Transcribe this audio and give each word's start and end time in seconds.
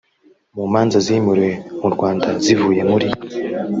mu 0.57 0.65
manza 0.71 0.97
zimuriwe 1.05 1.53
mu 1.81 1.87
rwanda 1.93 2.27
zivuye 2.43 2.81
muri 2.89 3.07